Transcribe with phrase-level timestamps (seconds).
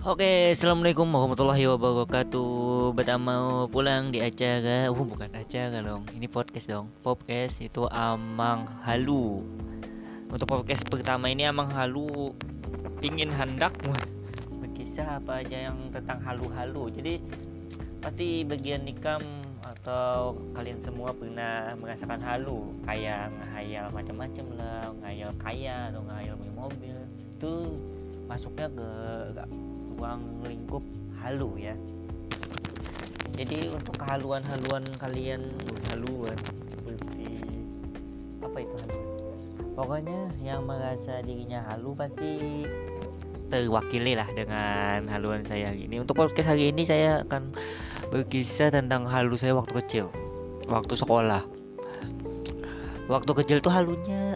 [0.00, 2.96] Oke, assalamualaikum warahmatullahi wabarakatuh.
[2.96, 6.88] Bertemu pulang di acara, uh bukan acara dong, ini podcast dong.
[7.04, 9.44] Podcast itu Amang Halu.
[10.32, 12.32] Untuk podcast pertama ini Amang Halu
[13.04, 13.76] ingin hendak
[14.56, 16.88] berkisah apa aja yang tentang halu-halu.
[16.96, 17.20] Jadi
[18.00, 19.20] pasti bagian nikam
[19.60, 26.96] atau kalian semua pernah merasakan halu kayak ngehayal macam-macam lah, ngayal kaya atau ngayal mobil.
[27.36, 27.76] Itu
[28.24, 28.88] masuknya ke
[30.00, 30.80] ruang lingkup
[31.20, 31.76] halu ya.
[33.36, 35.44] Jadi untuk kehaluan-haluan kalian
[35.92, 36.36] haluan
[36.72, 37.36] seperti
[38.40, 39.08] apa itu haluan?
[39.76, 42.64] Pokoknya yang merasa dirinya halu pasti
[43.52, 46.00] terwakili lah dengan haluan saya ini.
[46.00, 47.52] Untuk podcast hari ini saya akan
[48.08, 50.08] berkisah tentang halu saya waktu kecil
[50.64, 51.44] waktu sekolah.
[53.04, 54.29] Waktu kecil tuh halunya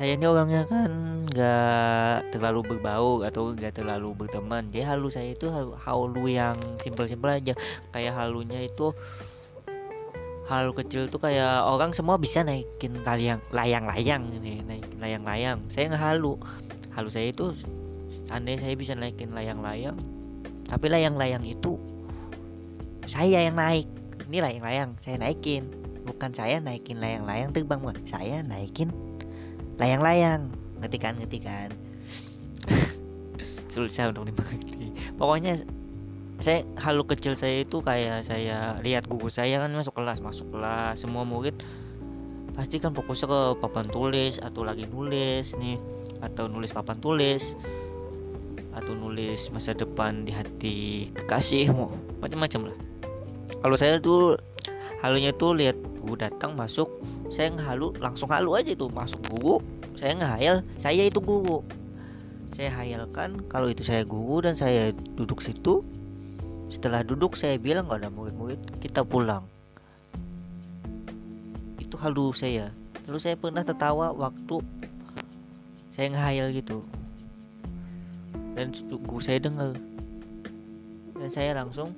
[0.00, 0.88] saya ini orangnya kan
[1.28, 4.72] nggak terlalu berbau atau nggak terlalu berteman.
[4.72, 7.52] Jadi halu saya itu halu yang simpel-simpel aja.
[7.92, 8.96] Kayak halunya itu
[10.48, 15.60] halu kecil tuh kayak orang semua bisa naikin kalian layang-layang ini naikin layang-layang.
[15.68, 16.40] Saya nggak halu
[16.96, 17.52] halu saya itu
[18.32, 20.00] aneh saya bisa naikin layang-layang
[20.64, 21.76] tapi layang-layang itu
[23.04, 23.84] saya yang naik.
[24.32, 25.68] Ini layang-layang saya naikin.
[26.08, 28.88] Bukan saya naikin layang-layang terbang saya naikin
[29.80, 30.52] layang-layang.
[30.84, 30.96] Ngerti
[31.40, 31.72] kan?
[33.72, 34.92] Susah untuk dimengerti.
[35.16, 35.64] Pokoknya
[36.40, 41.00] saya halu kecil saya itu kayak saya lihat guru saya kan masuk kelas masuk kelas.
[41.00, 41.56] Semua murid
[42.52, 45.80] pasti kan fokusnya ke papan tulis atau lagi nulis nih
[46.20, 47.56] atau nulis papan tulis
[48.74, 50.78] atau nulis masa depan di hati
[51.14, 51.72] kekasih
[52.20, 52.76] macam-macam lah.
[53.60, 54.36] Kalau saya tuh
[55.04, 56.88] halunya tuh lihat guru datang masuk
[57.30, 58.90] saya ngehalu langsung halu aja tuh.
[58.90, 59.62] Masuk guru
[59.94, 61.62] saya ngehayal saya itu guru
[62.60, 65.80] saya hayalkan kalau itu saya guru dan saya duduk situ.
[66.70, 69.42] Setelah duduk saya bilang gak ada murid-murid kita pulang.
[71.80, 72.70] Itu halu saya.
[73.08, 74.62] Lalu saya pernah tertawa waktu
[75.90, 76.84] saya ngehayal gitu.
[78.54, 79.74] Dan guru saya dengar.
[81.16, 81.96] Dan saya langsung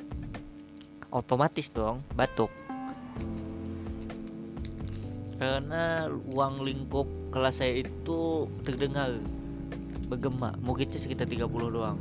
[1.12, 2.48] otomatis dong batuk
[5.42, 9.10] karena ruang lingkup kelas saya itu terdengar
[10.06, 10.54] bergema.
[10.62, 11.98] Mungkin sekitar 30 doang.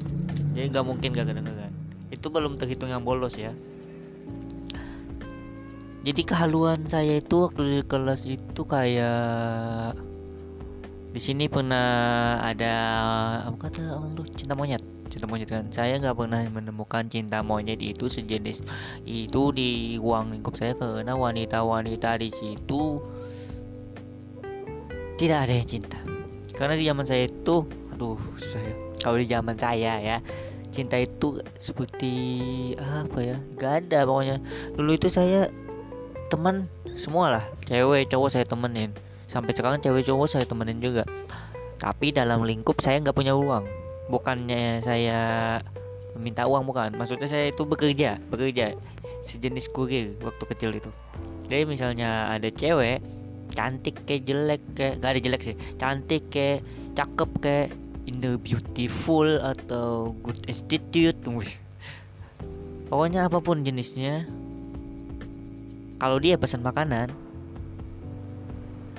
[0.54, 1.74] Jadi nggak mungkin gak kedengeran.
[2.14, 3.50] Itu belum terhitung yang bolos ya.
[6.02, 9.98] Jadi kehaluan saya itu waktu di kelas itu kayak
[11.12, 12.76] di sini pernah ada
[13.50, 14.26] apa kata orang tuh?
[14.34, 14.82] Cinta monyet.
[15.14, 15.70] Cinta monyet kan?
[15.70, 18.66] Saya nggak pernah menemukan cinta monyet itu sejenis
[19.06, 22.98] itu di ruang lingkup saya karena wanita-wanita di situ
[25.22, 26.00] tidak ada yang cinta.
[26.58, 27.62] Karena di zaman saya itu
[27.94, 28.76] aduh susah ya.
[29.06, 30.18] Kalau di zaman saya ya
[30.74, 32.14] cinta itu seperti
[32.82, 34.42] apa ya gak ada pokoknya.
[34.74, 35.54] Dulu itu saya
[36.34, 36.66] teman
[36.98, 37.46] semua lah.
[37.70, 38.90] Cewek cowok saya temenin.
[39.30, 41.06] Sampai sekarang cewek cowok saya temenin juga.
[41.78, 43.66] Tapi dalam lingkup saya nggak punya uang.
[44.10, 45.20] Bukannya saya
[46.18, 46.98] minta uang bukan.
[46.98, 48.74] Maksudnya saya itu bekerja bekerja
[49.30, 50.90] sejenis kurir waktu kecil itu.
[51.46, 53.21] Jadi misalnya ada cewek
[53.54, 55.56] cantik kayak jelek kayak gak ada jelek sih.
[55.78, 56.64] Cantik kayak
[56.98, 57.70] cakep kayak
[58.10, 61.54] in the beautiful atau good institute Wih.
[62.90, 64.26] pokoknya apa pun jenisnya.
[66.02, 67.14] Kalau dia pesan makanan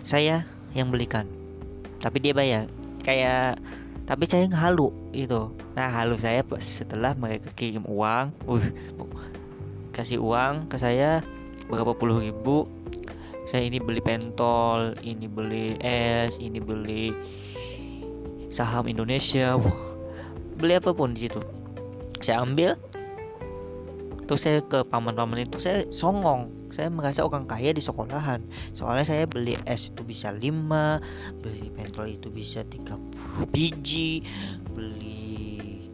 [0.06, 1.26] saya yang belikan.
[1.98, 2.70] Tapi dia bayar.
[3.02, 3.58] Kayak
[4.06, 5.50] tapi saya halu itu.
[5.74, 8.66] Nah halu saya setelah mereka kirim uang uh,
[9.92, 11.20] kasih uang ke saya
[11.68, 12.68] berapa puluh ribu
[13.52, 17.12] saya ini beli pentol ini beli es ini beli
[18.48, 19.60] saham Indonesia
[20.56, 21.36] beli apa pun di situ.
[22.24, 22.80] Saya ambil
[24.24, 26.48] terus saya ke paman-paman itu saya songong.
[26.72, 28.40] Saya merasa orang kaya di sekolahan.
[28.72, 34.24] Soalnya saya beli es itu bisa 5 beli pentol itu bisa 30 biji
[34.72, 35.92] beli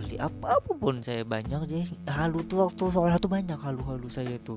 [0.00, 1.68] beli apa apa pun saya banyak.
[1.68, 4.56] Jadi halu tuh waktu sekolah tuh banyak halu-halu saya tuh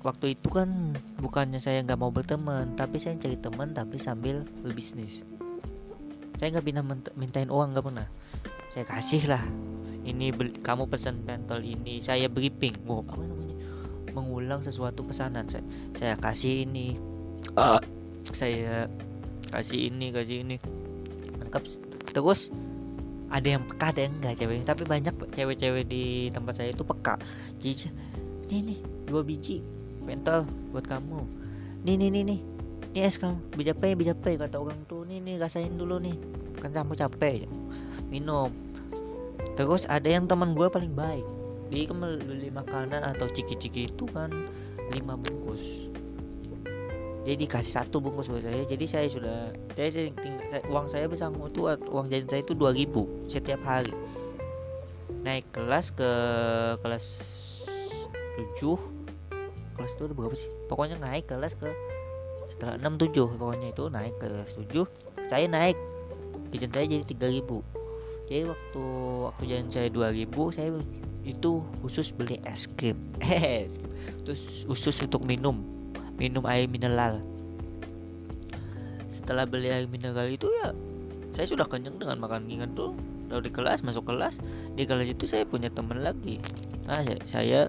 [0.00, 5.20] waktu itu kan bukannya saya nggak mau berteman tapi saya cari teman tapi sambil berbisnis.
[6.40, 6.84] Saya nggak pernah
[7.20, 8.08] mintain uang nggak pernah.
[8.72, 9.44] Saya kasih lah.
[10.00, 12.72] Ini beli, kamu pesan pentol ini saya briefing.
[12.88, 13.56] Wow, apa namanya?
[14.16, 15.44] Mengulang sesuatu pesanan.
[15.52, 16.96] Saya saya kasih ini.
[17.56, 17.80] Uh.
[18.36, 18.88] saya
[19.52, 20.56] kasih ini kasih ini.
[21.44, 21.62] Lengkap
[22.16, 22.48] terus
[23.28, 27.20] ada yang peka ada yang enggak cewek tapi banyak cewek-cewek di tempat saya itu peka.
[27.60, 27.92] Jadi
[28.48, 31.20] ini dua biji pentol buat kamu.
[31.84, 32.40] Nih nih nih nih.
[32.90, 33.22] Ini es
[33.54, 36.16] bisa capek bisa capek kata orang tuh nih nih rasain dulu nih.
[36.58, 37.46] Kan kamu capek
[38.10, 38.50] minum.
[39.54, 41.24] Terus ada yang teman gue paling baik.
[41.70, 44.34] Dia kan beli makanan atau ciki-ciki itu kan
[44.90, 45.62] lima bungkus.
[47.22, 48.66] Jadi dikasih satu bungkus buat saya.
[48.66, 53.30] Jadi saya sudah saya, tinggal, saya uang saya bersama itu uang jajan saya itu 2000
[53.30, 53.94] setiap hari.
[55.22, 56.10] Naik kelas ke
[56.82, 57.06] kelas
[58.58, 58.89] 7
[59.80, 60.50] kelas itu berapa sih?
[60.68, 61.72] Pokoknya naik kelas ke
[62.52, 64.84] setelah 6 7 pokoknya itu naik ke kelas 7
[65.32, 65.80] saya naik.
[66.52, 67.04] Jajan saya jadi
[67.40, 67.80] 3000
[68.30, 68.84] jadi waktu
[69.26, 70.70] waktu jajan saya 2000 saya
[71.26, 72.94] itu khusus beli es krim.
[74.22, 75.66] Terus khusus untuk minum.
[76.14, 77.18] Minum air mineral.
[79.18, 80.70] Setelah beli air mineral itu ya
[81.34, 82.94] saya sudah kenyang dengan makan ringan tuh.
[83.26, 84.38] Dari kelas masuk kelas
[84.78, 86.38] di kelas itu saya punya teman lagi.
[86.86, 87.60] Nah saya, saya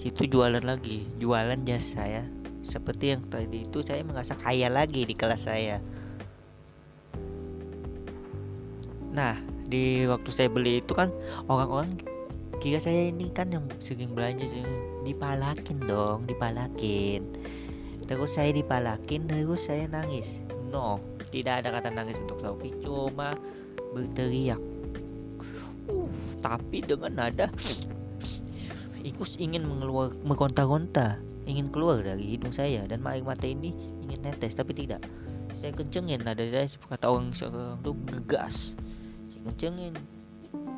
[0.00, 1.04] situ jualan lagi.
[1.20, 2.24] Jualan jas saya.
[2.64, 5.80] Seperti yang tadi itu saya merasa kaya lagi di kelas saya.
[9.12, 9.36] Nah
[9.70, 11.12] di waktu saya beli itu kan
[11.46, 11.98] orang-orang
[12.58, 14.64] kira saya ini kan yang sering belanja sih
[15.04, 17.24] dipalakin dong dipalakin.
[18.06, 20.26] Terus saya dipalakin terus saya nangis.
[20.70, 21.00] No
[21.30, 23.30] tidak ada kata nangis untuk Sofi cuma
[23.94, 24.60] berteriak.
[25.90, 26.06] Uh,
[26.38, 27.50] tapi dengan nada
[29.00, 31.16] Ikus ingin mengeluar meronta-ronta
[31.48, 33.74] ingin keluar dari hidung saya dan air mata ini
[34.06, 35.02] ingin netes tapi tidak.
[35.58, 38.76] Saya kencengin nada saya kata orang seorang tuh ngegas.
[39.40, 39.96] Ngecengin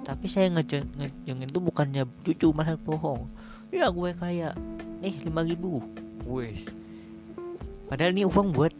[0.07, 3.27] tapi saya ngeceng ngecengin tuh bukannya cucu malah bohong.
[3.75, 4.55] Ya gue kayak
[5.03, 5.83] eh lima ribu.
[6.27, 6.63] Wes.
[7.91, 8.73] Padahal ini uang buat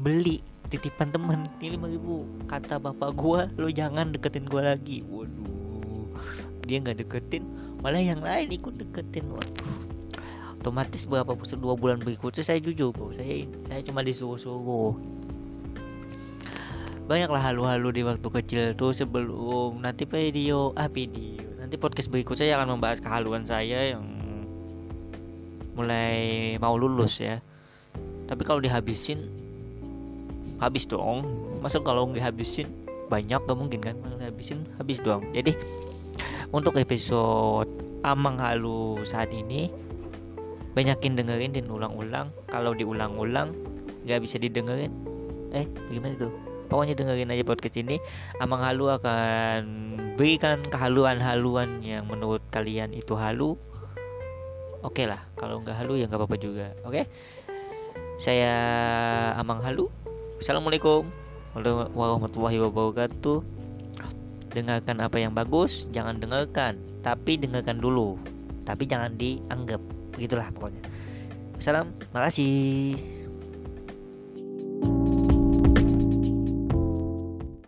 [0.00, 0.40] beli
[0.72, 2.24] titipan temen ini lima ribu.
[2.48, 4.98] Kata bapak gue lo jangan deketin gue lagi.
[5.06, 6.08] Waduh.
[6.66, 7.44] Dia nggak deketin
[7.86, 9.86] malah yang lain ikut deketin waduh
[10.58, 14.98] otomatis berapa dua bulan berikutnya saya jujur kok saya saya cuma disuruh-suruh.
[17.06, 22.58] Banyaklah halu-halu di waktu kecil tuh sebelum nanti video ah video nanti podcast berikut saya
[22.58, 24.02] akan membahas kehaluan saya yang
[25.78, 27.38] mulai mau lulus ya.
[28.26, 29.22] Tapi kalau dihabisin
[30.58, 31.22] habis dong.
[31.62, 32.66] Masa kalau dihabisin
[33.06, 33.94] banyak gak mungkin kan?
[34.18, 35.22] Dihabisin habis doang.
[35.30, 35.54] Jadi
[36.56, 37.68] untuk episode
[38.00, 39.68] amang halu saat ini
[40.72, 42.32] banyakin dengerin dan ulang-ulang.
[42.48, 43.52] Kalau diulang-ulang
[44.08, 44.88] nggak bisa didengerin.
[45.52, 46.32] Eh gimana tuh?
[46.72, 48.00] Pokoknya dengerin aja podcast ini.
[48.40, 49.62] Amang Halu akan
[50.16, 53.60] berikan kehaluan-haluan yang menurut kalian itu halu.
[54.80, 56.72] Oke okay lah kalau nggak halu ya nggak apa-apa juga.
[56.88, 57.04] Oke?
[57.04, 57.04] Okay?
[58.16, 58.56] saya
[59.36, 59.92] Amang Halu.
[60.40, 61.04] Assalamualaikum
[61.92, 63.65] warahmatullahi wabarakatuh
[64.56, 68.16] dengarkan apa yang bagus jangan dengarkan tapi dengarkan dulu.
[68.66, 69.78] Tapi jangan dianggap.
[70.16, 70.82] Begitulah pokoknya.
[71.62, 73.15] Salam, makasih.